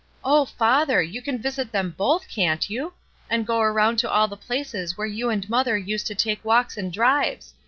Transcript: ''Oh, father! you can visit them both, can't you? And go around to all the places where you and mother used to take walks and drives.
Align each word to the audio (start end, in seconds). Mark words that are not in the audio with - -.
''Oh, 0.25 0.49
father! 0.49 0.99
you 1.03 1.21
can 1.21 1.37
visit 1.37 1.71
them 1.71 1.93
both, 1.95 2.27
can't 2.27 2.71
you? 2.71 2.93
And 3.29 3.45
go 3.45 3.59
around 3.61 3.97
to 3.99 4.09
all 4.09 4.27
the 4.27 4.35
places 4.35 4.97
where 4.97 5.05
you 5.05 5.29
and 5.29 5.47
mother 5.47 5.77
used 5.77 6.07
to 6.07 6.15
take 6.15 6.43
walks 6.43 6.75
and 6.75 6.91
drives. 6.91 7.53